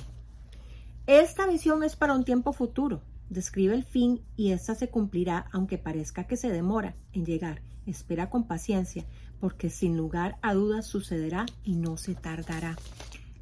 Esta 1.07 1.47
visión 1.47 1.83
es 1.83 1.97
para 1.97 2.15
un 2.15 2.25
tiempo 2.25 2.53
futuro. 2.53 3.03
Describe 3.29 3.75
el 3.75 3.85
fin 3.85 4.23
y 4.37 4.53
esta 4.53 4.75
se 4.75 4.89
cumplirá 4.89 5.47
aunque 5.53 5.79
parezca 5.79 6.27
que 6.27 6.37
se 6.37 6.51
demora 6.51 6.95
en 7.13 7.25
llegar. 7.25 7.63
Espera 7.87 8.31
con 8.31 8.47
paciencia, 8.47 9.05
porque 9.41 9.69
sin 9.69 9.97
lugar 9.97 10.39
a 10.41 10.55
dudas 10.55 10.87
sucederá 10.87 11.45
y 11.63 11.77
no 11.77 11.97
se 11.97 12.15
tardará. 12.15 12.77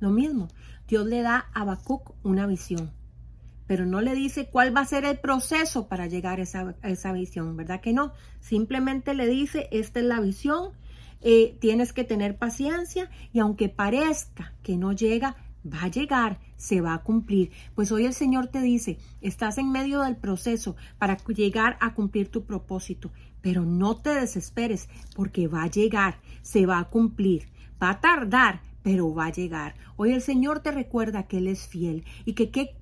Lo 0.00 0.10
mismo, 0.10 0.48
Dios 0.88 1.06
le 1.06 1.22
da 1.22 1.46
a 1.54 1.60
Habacuc 1.60 2.14
una 2.24 2.46
visión, 2.46 2.90
pero 3.72 3.86
no 3.86 4.02
le 4.02 4.14
dice 4.14 4.50
cuál 4.50 4.76
va 4.76 4.82
a 4.82 4.84
ser 4.84 5.06
el 5.06 5.16
proceso 5.18 5.88
para 5.88 6.06
llegar 6.06 6.40
a 6.40 6.42
esa, 6.42 7.12
visión, 7.14 7.56
¿verdad 7.56 7.80
que 7.80 7.94
no? 7.94 8.12
Simplemente 8.38 9.14
le 9.14 9.26
dice, 9.26 9.66
esta 9.70 10.00
es 10.00 10.04
la 10.04 10.20
visión, 10.20 10.72
eh, 11.22 11.56
tienes 11.58 11.94
que 11.94 12.04
tener 12.04 12.36
paciencia 12.36 13.08
y 13.32 13.38
aunque 13.38 13.70
parezca 13.70 14.52
que 14.62 14.76
no 14.76 14.92
llega, 14.92 15.36
va 15.64 15.84
a 15.84 15.88
llegar, 15.88 16.38
se 16.58 16.82
va 16.82 16.92
a 16.92 17.02
cumplir. 17.02 17.50
Pues 17.74 17.90
hoy 17.92 18.04
el 18.04 18.12
Señor 18.12 18.48
te 18.48 18.60
dice, 18.60 18.98
estás 19.22 19.56
en 19.56 19.72
medio 19.72 20.02
del 20.02 20.16
proceso 20.16 20.76
para 20.98 21.16
llegar 21.16 21.78
a 21.80 21.94
cumplir 21.94 22.28
tu 22.28 22.44
propósito, 22.44 23.10
pero 23.40 23.64
no 23.64 23.96
te 23.96 24.10
desesperes 24.10 24.90
porque 25.16 25.48
va 25.48 25.62
a 25.62 25.70
llegar, 25.70 26.18
se 26.42 26.66
va 26.66 26.78
a 26.78 26.90
cumplir, 26.90 27.48
va 27.82 27.88
a 27.88 28.00
tardar, 28.02 28.60
pero 28.82 29.14
va 29.14 29.26
a 29.26 29.32
llegar. 29.32 29.76
Hoy 29.96 30.12
el 30.12 30.20
Señor 30.20 30.60
te 30.60 30.72
recuerda 30.72 31.26
que 31.26 31.38
Él 31.38 31.48
es 31.48 31.68
fiel 31.68 32.04
y 32.26 32.34
que 32.34 32.50
qué 32.50 32.81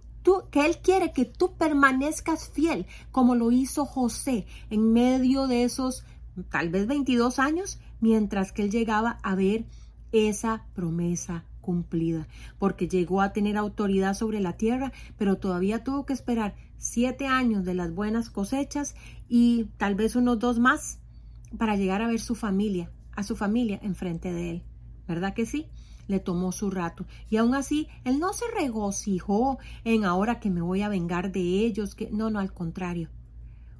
que 0.50 0.66
Él 0.66 0.78
quiere 0.78 1.12
que 1.12 1.24
tú 1.24 1.54
permanezcas 1.56 2.48
fiel, 2.48 2.86
como 3.10 3.34
lo 3.34 3.50
hizo 3.50 3.84
José 3.84 4.46
en 4.68 4.92
medio 4.92 5.46
de 5.46 5.64
esos 5.64 6.04
tal 6.50 6.68
vez 6.68 6.86
22 6.86 7.38
años, 7.38 7.78
mientras 8.00 8.52
que 8.52 8.62
Él 8.62 8.70
llegaba 8.70 9.18
a 9.22 9.34
ver 9.34 9.64
esa 10.12 10.66
promesa 10.74 11.44
cumplida, 11.60 12.26
porque 12.58 12.88
llegó 12.88 13.20
a 13.20 13.32
tener 13.32 13.56
autoridad 13.56 14.14
sobre 14.14 14.40
la 14.40 14.56
tierra, 14.56 14.92
pero 15.16 15.38
todavía 15.38 15.84
tuvo 15.84 16.06
que 16.06 16.12
esperar 16.12 16.54
siete 16.78 17.26
años 17.26 17.64
de 17.64 17.74
las 17.74 17.94
buenas 17.94 18.30
cosechas 18.30 18.94
y 19.28 19.66
tal 19.76 19.94
vez 19.94 20.16
unos 20.16 20.38
dos 20.38 20.58
más 20.58 20.98
para 21.58 21.76
llegar 21.76 22.02
a 22.02 22.08
ver 22.08 22.20
su 22.20 22.34
familia, 22.34 22.90
a 23.12 23.22
su 23.22 23.36
familia 23.36 23.78
enfrente 23.82 24.32
de 24.32 24.50
él. 24.50 24.62
¿Verdad 25.06 25.34
que 25.34 25.46
sí? 25.46 25.66
Le 26.10 26.20
tomó 26.20 26.52
su 26.52 26.70
rato. 26.70 27.06
Y 27.30 27.36
aún 27.36 27.54
así, 27.54 27.88
él 28.04 28.18
no 28.18 28.32
se 28.32 28.44
regocijó 28.54 29.58
en 29.84 30.04
ahora 30.04 30.40
que 30.40 30.50
me 30.50 30.60
voy 30.60 30.82
a 30.82 30.88
vengar 30.88 31.32
de 31.32 31.40
ellos, 31.40 31.94
que 31.94 32.10
no, 32.10 32.30
no, 32.30 32.40
al 32.40 32.52
contrario. 32.52 33.08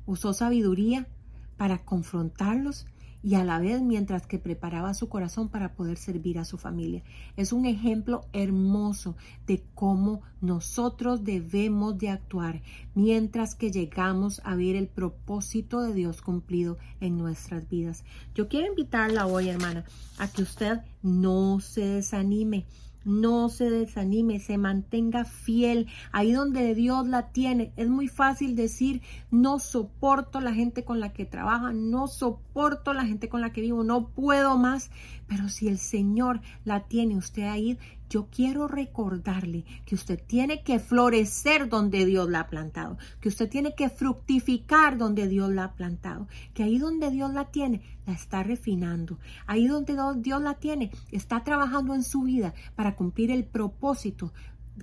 Usó 0.07 0.33
sabiduría 0.33 1.09
para 1.57 1.85
confrontarlos 1.85 2.87
y 3.23 3.35
a 3.35 3.45
la 3.45 3.59
vez 3.59 3.83
mientras 3.83 4.27
que 4.27 4.39
preparaba 4.39 4.95
su 4.95 5.09
corazón 5.09 5.49
para 5.49 5.75
poder 5.75 5.97
servir 5.97 6.39
a 6.39 6.45
su 6.45 6.59
familia. 6.59 7.03
Es 7.37 7.53
un 7.53 7.67
ejemplo 7.67 8.27
hermoso 8.33 9.17
de 9.47 9.63
cómo 9.75 10.23
nosotros 10.41 11.25
debemos 11.25 11.99
de 11.99 12.09
actuar 12.09 12.63
mientras 12.95 13.55
que 13.55 13.71
llegamos 13.71 14.41
a 14.45 14.55
ver 14.55 14.77
el 14.77 14.89
propósito 14.89 15.83
de 15.83 15.95
Dios 15.95 16.23
cumplido 16.23 16.79
en 17.01 17.19
nuestras 17.19 17.69
vidas. 17.69 18.05
Yo 18.35 18.49
quiero 18.49 18.69
invitarla 18.69 19.27
hoy, 19.27 19.49
hermana, 19.49 19.85
a 20.19 20.29
que 20.29 20.43
usted 20.43 20.81
no 21.03 21.61
se 21.61 21.85
desanime 21.85 22.65
no 23.05 23.49
se 23.49 23.71
desanime, 23.71 24.39
se 24.39 24.59
mantenga 24.59 25.25
fiel 25.25 25.89
ahí 26.13 26.33
donde 26.33 26.75
Dios 26.75 27.07
la 27.07 27.29
tiene. 27.33 27.73
Es 27.77 27.89
muy 27.89 28.09
fácil 28.09 28.57
decir, 28.57 29.03
no 29.31 29.59
soporto 29.59 30.41
la 30.41 30.55
gente 30.55 30.85
con 30.85 31.01
la 31.01 31.13
que 31.13 31.27
trabaja, 31.27 31.73
no 31.73 32.09
soporto 32.09 32.93
la 32.93 33.05
gente 33.05 33.29
con 33.29 33.41
la 33.41 33.53
que 33.53 33.61
vivo, 33.61 33.85
no 33.85 34.09
puedo 34.09 34.59
más. 34.59 34.91
Pero 35.27 35.49
si 35.49 35.69
el 35.69 35.79
Señor 35.79 36.41
la 36.65 36.81
tiene 36.89 37.17
usted 37.17 37.45
ahí, 37.45 37.79
yo 38.11 38.27
quiero 38.29 38.67
recordarle 38.67 39.65
que 39.87 39.95
usted 39.95 40.21
tiene 40.27 40.63
que 40.65 40.81
florecer 40.81 41.69
donde 41.69 42.05
Dios 42.05 42.29
la 42.29 42.41
ha 42.41 42.49
plantado, 42.49 42.99
que 43.21 43.29
usted 43.29 43.49
tiene 43.49 43.75
que 43.77 43.89
fructificar 43.89 44.99
donde 44.99 45.29
Dios 45.29 45.49
la 45.51 45.65
ha 45.65 45.73
plantado, 45.75 46.27
que 46.53 46.65
ahí 46.65 46.79
donde 46.79 47.11
Dios 47.11 47.33
la 47.33 47.47
tiene, 47.53 47.83
la 48.07 48.13
está 48.13 48.43
refinando, 48.43 49.19
ahí 49.47 49.69
donde 49.69 49.97
Dios 50.17 50.43
la 50.43 50.55
tiene, 50.55 50.91
está 51.13 51.45
trabajando 51.45 51.95
en 51.95 52.03
su 52.03 52.23
vida 52.23 52.53
para 52.75 52.97
cumplir 52.97 53.31
el 53.31 53.45
propósito 53.45 54.33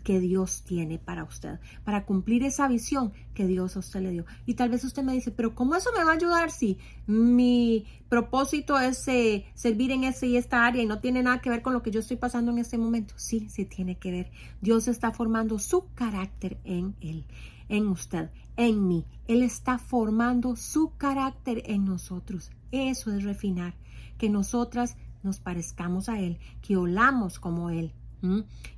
que 0.03 0.19
Dios 0.19 0.63
tiene 0.63 0.99
para 0.99 1.23
usted, 1.23 1.59
para 1.83 2.05
cumplir 2.05 2.43
esa 2.43 2.67
visión 2.67 3.13
que 3.33 3.47
Dios 3.47 3.75
a 3.75 3.79
usted 3.79 4.01
le 4.01 4.11
dio. 4.11 4.25
Y 4.45 4.55
tal 4.55 4.69
vez 4.69 4.83
usted 4.83 5.03
me 5.03 5.13
dice, 5.13 5.31
pero 5.31 5.55
¿cómo 5.55 5.75
eso 5.75 5.89
me 5.97 6.03
va 6.03 6.11
a 6.11 6.15
ayudar 6.15 6.51
si 6.51 6.77
mi 7.05 7.85
propósito 8.09 8.79
es 8.79 9.07
eh, 9.07 9.45
servir 9.53 9.91
en 9.91 10.03
ese 10.03 10.27
y 10.27 10.37
esta 10.37 10.65
área 10.65 10.81
y 10.81 10.85
no 10.85 10.99
tiene 10.99 11.23
nada 11.23 11.41
que 11.41 11.49
ver 11.49 11.61
con 11.61 11.73
lo 11.73 11.83
que 11.83 11.91
yo 11.91 11.99
estoy 11.99 12.17
pasando 12.17 12.51
en 12.51 12.59
este 12.59 12.77
momento? 12.77 13.13
Sí, 13.17 13.47
sí 13.49 13.65
tiene 13.65 13.97
que 13.97 14.11
ver. 14.11 14.31
Dios 14.61 14.87
está 14.87 15.11
formando 15.11 15.59
su 15.59 15.93
carácter 15.93 16.59
en 16.63 16.95
él, 17.01 17.25
en 17.69 17.87
usted, 17.87 18.29
en 18.55 18.87
mí. 18.87 19.05
Él 19.27 19.43
está 19.43 19.77
formando 19.77 20.55
su 20.55 20.95
carácter 20.97 21.63
en 21.65 21.85
nosotros. 21.85 22.51
Eso 22.71 23.13
es 23.13 23.23
refinar, 23.23 23.75
que 24.17 24.29
nosotras 24.29 24.97
nos 25.23 25.39
parezcamos 25.39 26.09
a 26.09 26.19
Él, 26.19 26.39
que 26.61 26.77
olamos 26.77 27.39
como 27.39 27.69
Él, 27.69 27.93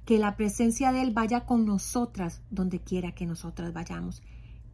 que 0.05 0.19
la 0.19 0.35
presencia 0.35 0.91
de 0.91 1.01
Él 1.01 1.11
vaya 1.11 1.45
con 1.45 1.65
nosotras 1.65 2.41
donde 2.49 2.79
quiera 2.79 3.13
que 3.13 3.25
nosotras 3.25 3.73
vayamos. 3.73 4.21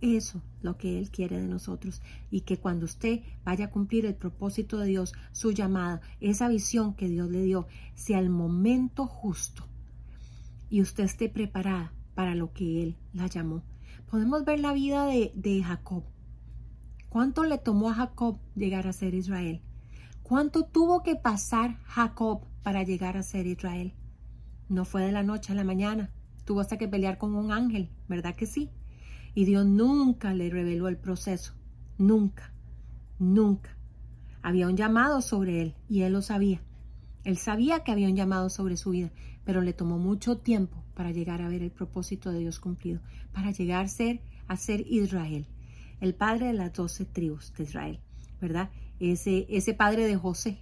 Eso 0.02 0.42
lo 0.62 0.78
que 0.78 1.00
Él 1.00 1.10
quiere 1.10 1.40
de 1.40 1.48
nosotros 1.48 2.02
y 2.30 2.42
que 2.42 2.58
cuando 2.58 2.86
usted 2.86 3.22
vaya 3.44 3.66
a 3.66 3.72
cumplir 3.72 4.06
el 4.06 4.16
propósito 4.16 4.78
de 4.78 4.88
Dios, 4.88 5.14
su 5.32 5.52
llamada, 5.52 6.02
esa 6.20 6.50
visión 6.50 6.94
que 6.94 7.08
Dios 7.08 7.30
le 7.30 7.44
dio, 7.44 7.68
sea 7.94 8.20
el 8.20 8.30
momento 8.30 9.08
justo 9.08 9.68
y 10.70 10.82
usted 10.82 11.06
esté 11.06 11.30
preparada 11.30 11.94
para 12.14 12.36
lo 12.36 12.52
que 12.54 12.84
Él 12.84 12.98
la 13.14 13.28
llamó. 13.28 13.64
Podemos 14.10 14.46
ver 14.46 14.60
la 14.60 14.74
vida 14.74 15.06
de, 15.06 15.32
de 15.36 15.64
Jacob. 15.64 16.04
¿Cuánto 17.10 17.44
le 17.44 17.58
tomó 17.58 17.90
a 17.90 17.96
Jacob 17.96 18.40
llegar 18.56 18.88
a 18.88 18.94
ser 18.94 19.14
Israel? 19.14 19.62
¿Cuánto 20.22 20.66
tuvo 20.66 21.04
que 21.04 21.16
pasar 21.16 21.78
Jacob 21.84 22.46
para 22.64 22.84
llegar 22.84 23.16
a 23.16 23.24
ser 23.24 23.48
Israel? 23.48 23.94
No 24.70 24.86
fue 24.86 25.04
de 25.04 25.12
la 25.12 25.24
noche 25.24 25.52
a 25.52 25.56
la 25.56 25.64
mañana. 25.64 26.12
Tuvo 26.46 26.60
hasta 26.60 26.78
que 26.78 26.88
pelear 26.88 27.18
con 27.18 27.36
un 27.36 27.52
ángel, 27.52 27.90
¿verdad 28.08 28.36
que 28.36 28.46
sí? 28.46 28.70
Y 29.34 29.46
Dios 29.46 29.66
nunca 29.66 30.34
le 30.34 30.50
reveló 30.50 30.88
el 30.88 30.98
proceso. 30.98 31.54
Nunca. 31.98 32.54
Nunca. 33.20 33.76
Había 34.42 34.68
un 34.68 34.78
llamado 34.78 35.22
sobre 35.22 35.62
él 35.62 35.76
y 35.90 36.02
él 36.02 36.14
lo 36.14 36.22
sabía. 36.22 36.62
Él 37.24 37.38
sabía 37.38 37.80
que 37.84 37.92
había 37.92 38.08
un 38.08 38.16
llamado 38.16 38.50
sobre 38.50 38.78
su 38.78 38.92
vida, 38.92 39.12
pero 39.44 39.62
le 39.62 39.74
tomó 39.74 39.98
mucho 39.98 40.38
tiempo 40.38 40.84
para 40.94 41.12
llegar 41.12 41.42
a 41.42 41.48
ver 41.50 41.64
el 41.64 41.72
propósito 41.72 42.32
de 42.32 42.40
Dios 42.40 42.60
cumplido, 42.60 43.02
para 43.34 43.52
llegar 43.52 43.86
a 43.86 43.88
ser, 43.88 44.22
a 44.48 44.58
ser 44.58 44.82
Israel, 44.88 45.48
el 46.00 46.14
padre 46.14 46.48
de 46.48 46.54
las 46.54 46.74
doce 46.74 47.06
tribus 47.06 47.54
de 47.54 47.64
Israel, 47.64 48.00
¿verdad? 48.40 48.70
Ese, 49.00 49.46
ese 49.50 49.74
padre 49.74 50.06
de 50.06 50.16
José, 50.16 50.60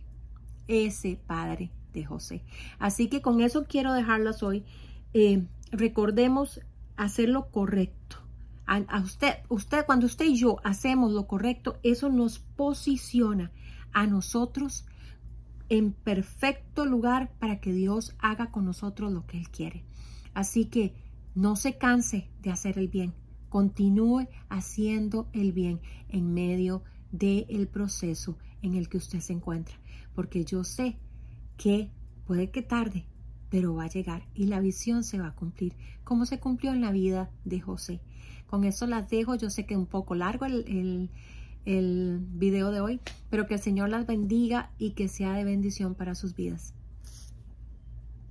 ese 0.67 1.19
padre 1.27 1.71
de 1.93 2.05
José. 2.05 2.43
Así 2.79 3.07
que 3.07 3.21
con 3.21 3.41
eso 3.41 3.65
quiero 3.65 3.93
dejarlas 3.93 4.43
hoy. 4.43 4.65
Eh, 5.13 5.45
recordemos 5.71 6.61
hacer 6.95 7.29
lo 7.29 7.49
correcto. 7.49 8.17
A, 8.65 9.01
usted, 9.01 9.35
usted, 9.49 9.85
cuando 9.85 10.05
usted 10.05 10.25
y 10.25 10.37
yo 10.37 10.57
hacemos 10.63 11.11
lo 11.11 11.27
correcto, 11.27 11.79
eso 11.83 12.09
nos 12.09 12.39
posiciona 12.39 13.51
a 13.91 14.07
nosotros 14.07 14.85
en 15.69 15.91
perfecto 15.91 16.85
lugar 16.85 17.33
para 17.39 17.59
que 17.59 17.73
Dios 17.73 18.15
haga 18.19 18.51
con 18.51 18.65
nosotros 18.65 19.11
lo 19.11 19.25
que 19.25 19.37
Él 19.37 19.49
quiere. 19.49 19.83
Así 20.33 20.65
que 20.65 20.93
no 21.35 21.55
se 21.55 21.77
canse 21.77 22.29
de 22.41 22.51
hacer 22.51 22.77
el 22.77 22.87
bien. 22.87 23.13
Continúe 23.49 24.27
haciendo 24.49 25.29
el 25.33 25.51
bien 25.51 25.81
en 26.09 26.33
medio 26.33 26.83
del 27.11 27.67
proceso 27.67 28.37
en 28.61 28.75
el 28.75 28.89
que 28.89 28.97
usted 28.97 29.19
se 29.19 29.33
encuentra. 29.33 29.75
Porque 30.15 30.45
yo 30.45 30.63
sé 30.63 30.97
que 31.57 31.91
puede 32.25 32.49
que 32.49 32.61
tarde, 32.61 33.05
pero 33.49 33.75
va 33.75 33.85
a 33.85 33.89
llegar 33.89 34.27
y 34.33 34.45
la 34.45 34.59
visión 34.59 35.03
se 35.03 35.19
va 35.19 35.27
a 35.27 35.35
cumplir, 35.35 35.75
como 36.03 36.25
se 36.25 36.39
cumplió 36.39 36.73
en 36.73 36.81
la 36.81 36.91
vida 36.91 37.29
de 37.45 37.59
José. 37.59 38.01
Con 38.47 38.65
eso 38.65 38.85
las 38.85 39.09
dejo. 39.09 39.33
Yo 39.35 39.49
sé 39.49 39.65
que 39.65 39.73
es 39.73 39.79
un 39.79 39.87
poco 39.87 40.13
largo 40.13 40.45
el, 40.45 40.63
el, 40.67 41.09
el 41.65 42.19
video 42.19 42.71
de 42.71 42.81
hoy, 42.81 42.99
pero 43.29 43.47
que 43.47 43.55
el 43.55 43.59
Señor 43.59 43.89
las 43.89 44.05
bendiga 44.05 44.71
y 44.77 44.91
que 44.91 45.07
sea 45.07 45.33
de 45.33 45.43
bendición 45.43 45.95
para 45.95 46.13
sus 46.13 46.35
vidas. 46.35 46.73